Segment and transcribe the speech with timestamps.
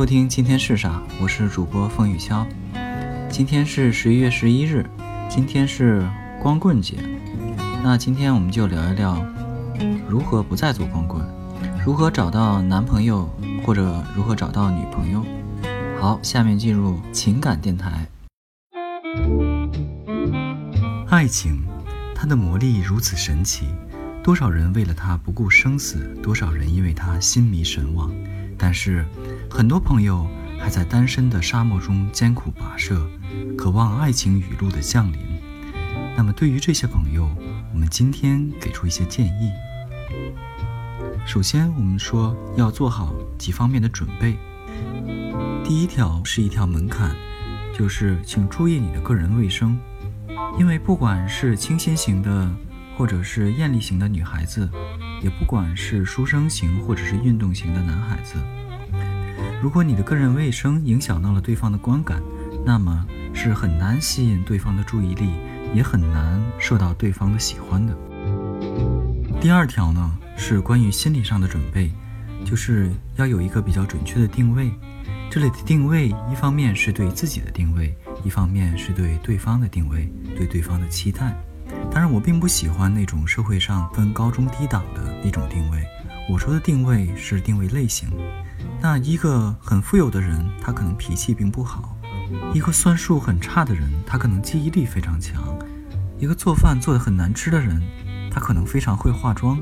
[0.00, 1.02] 收听今天是啥？
[1.20, 2.42] 我是主播风雨潇。
[3.28, 4.82] 今天是十一月十一日，
[5.28, 6.08] 今天是
[6.40, 6.96] 光棍节。
[7.82, 9.22] 那今天我们就聊一聊
[10.08, 11.22] 如何不再做光棍，
[11.84, 13.28] 如何找到男朋友
[13.62, 15.22] 或者如何找到女朋友。
[16.00, 18.08] 好，下面进入情感电台。
[21.10, 21.62] 爱情，
[22.14, 23.66] 它的魔力如此神奇，
[24.24, 28.10] 多少人为了它不顾生死，多少人因为它心迷神往。
[28.62, 29.06] 但是，
[29.50, 30.26] 很多朋友
[30.58, 33.04] 还在单身的沙漠中艰苦跋涉，
[33.58, 35.18] 渴望爱情雨露的降临。
[36.16, 37.28] 那么，对于这些朋友，
[37.72, 39.50] 我们今天给出一些建议。
[41.26, 44.38] 首先，我们说要做好几方面的准备。
[45.64, 47.14] 第一条是一条门槛，
[47.76, 49.78] 就是请注意你的个人卫生，
[50.58, 52.50] 因为不管是清新型的，
[52.96, 54.70] 或者是艳丽型的女孩子。
[55.22, 58.36] 也不管是书生型或者是运动型的男孩子，
[59.62, 62.22] 如果你的个人卫生影响到了对方的观感，
[62.64, 65.30] 那么是很难吸引对方的注意力，
[65.74, 67.96] 也很难受到对方的喜欢的。
[69.40, 71.90] 第二条呢，是关于心理上的准备，
[72.44, 74.70] 就是要有一个比较准确的定位。
[75.30, 81.34] 这里的定位，一方面是对自己的定位，一方面是对对方的定位，对对方的期待。
[81.90, 85.82] 当然，我并不喜欢那种社会上分高中低档的那种定位。
[86.28, 88.08] 我说的定位是定位类型。
[88.82, 91.94] 那一个很富有的人，他可能脾气并不好；
[92.54, 95.38] 一个算术很差的人，他可能记忆力非常强；
[96.18, 97.80] 一个做饭做得很难吃的人，
[98.30, 99.60] 他可能非常会化妆。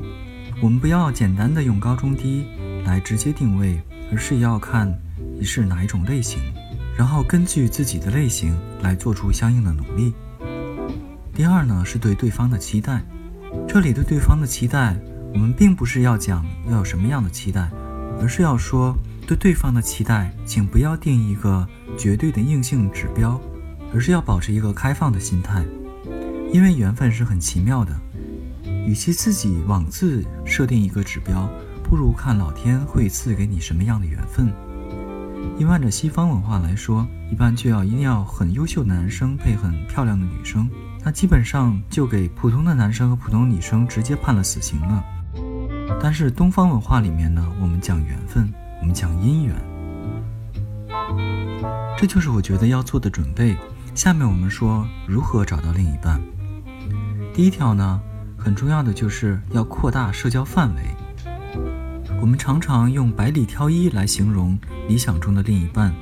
[0.61, 2.45] 我们不要简单的用高中低
[2.85, 3.81] 来直接定位，
[4.11, 4.89] 而是要看
[5.37, 6.39] 你是哪一种类型，
[6.97, 10.13] 然后根据自己的类型来做出相应的努力。
[11.33, 13.01] 第二呢，是对对方的期待。
[13.67, 14.97] 这里对对方的期待，
[15.33, 17.69] 我们并不是要讲要有什么样的期待，
[18.21, 18.95] 而是要说
[19.29, 23.39] 对对方的期待，请不要定一个绝对的硬性指标，
[23.93, 25.63] 而是要保持一个开放的心态。
[26.51, 27.95] 因为缘分是很奇妙的，
[28.87, 31.47] 与其自己妄自设定一个指标，
[31.83, 34.51] 不如看老天会赐给你什么样的缘分。
[35.59, 40.67] 因为按照西方文化来说，一般就要一定要很优秀的男生配很漂亮的女生。
[41.05, 45.05] 那基本上就给普通的男生和普通女生直接判了死刑了。
[46.01, 49.55] 但是东方文化里面呢，我们讲缘分，我们讲姻缘，
[51.97, 53.55] 这就是我觉得要做的准备。
[53.93, 56.21] 下面我们说如何找到另一半。
[57.33, 58.01] 第一条呢，
[58.37, 60.81] 很重要的就是要扩大社交范围。
[62.21, 64.57] 我们常常用百里挑一来形容
[64.87, 65.93] 理想中的另一半，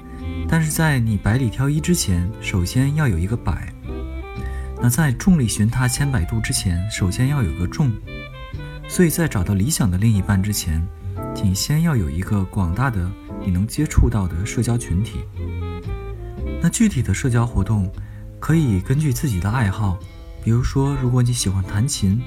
[0.47, 3.73] 但是在你百里挑一之前，首先要有一个百。
[4.79, 7.91] 那在众里寻他千百度之前，首先要有个众，
[8.87, 10.87] 所以在找到理想的另一半之前，
[11.37, 13.07] 请先要有一个广大的
[13.45, 15.19] 你能接触到的社交群体。
[16.59, 17.91] 那具体的社交活动，
[18.39, 19.99] 可以根据自己的爱好，
[20.43, 22.19] 比如说，如果你喜欢弹琴，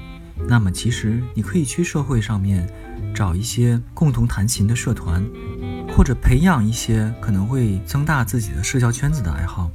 [0.47, 2.65] 那么其实你可以去社会上面
[3.13, 5.21] 找一些共同弹琴的社团，
[5.89, 9.69] 或者培养一些可能会增大自己的社交圈子的爱好。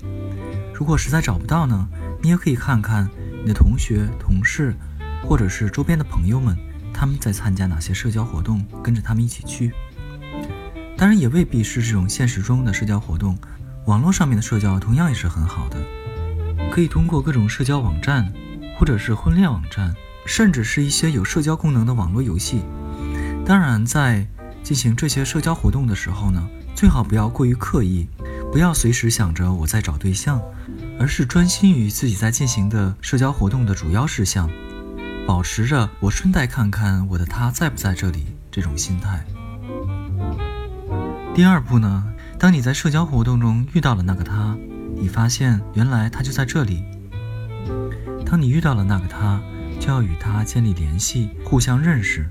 [0.72, 1.86] 如果实在找不到呢？
[2.22, 3.06] 你也可以看看
[3.42, 4.74] 你的同学、同事，
[5.22, 6.56] 或者是周边的朋友们，
[6.96, 9.70] 他们在参加哪些社交活动，跟着他们一起去。
[10.96, 13.36] 当然，也未必是这种现实中的社交活动，
[13.84, 15.76] 网络上面的社交同样也是很好的。
[16.70, 18.32] 可以通过各种社交网站，
[18.78, 22.62] 或者是婚恋网站，甚至是一些有社交功能的网络游戏。
[23.44, 24.26] 当然，在
[24.62, 28.08] 进行这些社交活动的时候呢，最好不要过于刻意，
[28.50, 30.40] 不要随时想着我在找对象。
[30.98, 34.50] 而是专心于自己在进行的社交活动的主要事项，
[35.26, 39.24] 保持着我顺带看看我的他在不在这里这种心态。
[41.34, 42.04] 第二步呢，
[42.38, 44.56] 当你在社交活动中遇到了那个他，
[44.94, 46.84] 你发现原来他就在这里。
[48.24, 49.40] 当你遇到了那个他，
[49.80, 52.28] 就要与他建立联系，互相认识，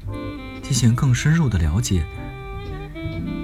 [0.63, 2.05] 进行更深入的了解。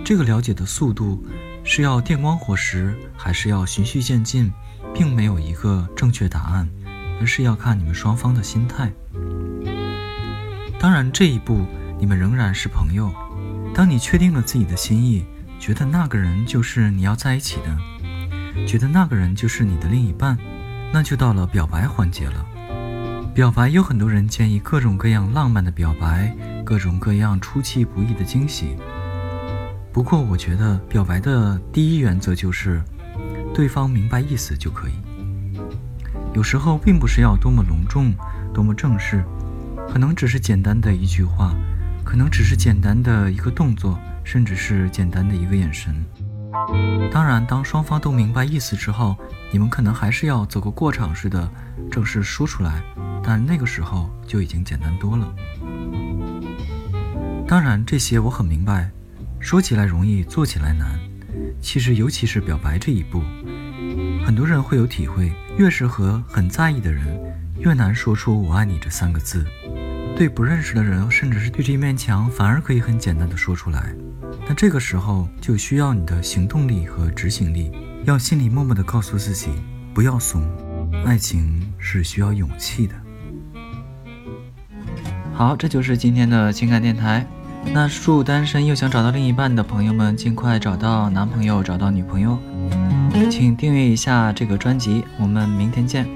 [0.04, 1.24] 这个了解的速度
[1.64, 4.52] 是要电光火石，还是要循序渐进？
[4.94, 6.68] 并没有一个正确答案，
[7.22, 8.92] 而是要看你们双方的心态。
[10.82, 11.64] 当然，这一步
[12.00, 13.14] 你们仍然是朋友。
[13.72, 15.24] 当你确定了自己的心意，
[15.60, 20.36] 觉得那个人就是你要在一起的，觉得那个人就是你的另一半，
[20.92, 22.44] 那就到了表白环节了。
[23.32, 26.36] 表白有很多人建议各种各样浪漫的表白，
[26.66, 28.76] 各种各样出其不意的惊喜。
[29.94, 32.82] 不过，我觉得表白的第一原则就是。
[33.54, 34.94] 对方明白意思就可以。
[36.34, 38.14] 有时候并不是要多么隆重、
[38.54, 39.22] 多么正式，
[39.92, 41.54] 可能只是简单的一句话，
[42.02, 45.94] 可能只是简单的一个动作，甚至是简单的一个眼神。
[47.12, 49.18] 当然，当双方都明白意思之后，
[49.52, 51.52] 你们可能还是要走个过场似的
[51.92, 52.82] 正式说出来，
[53.22, 55.36] 但那个时候就已经简单多了。
[57.46, 58.90] 当然，这些我很明白，
[59.42, 60.98] 说起来容易，做起来难。
[61.62, 63.22] 其实，尤其是表白这一步，
[64.26, 67.20] 很多人会有体会，越是和很在意的人，
[67.60, 69.46] 越难说出“我爱你”这三个字。
[70.16, 73.94] 对不认识的人，甚至是对这一面墙，反而可以很简单的说出来。
[74.46, 77.72] 但这个时候就需要你的行动力和执行力，
[78.06, 79.50] 要心里默默的告诉自己，
[79.94, 80.44] 不要怂，
[81.06, 82.94] 爱情是需要勇气的。
[85.34, 87.26] 好，这就是今天的情感电台。
[87.74, 92.38] 那祝单身又想找到另一半的朋友们尽快找到男朋友，找到女朋友。
[93.30, 96.08] 请订阅一下这个专辑，我们明天见。